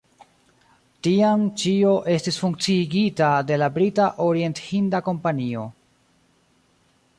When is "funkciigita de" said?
2.45-3.61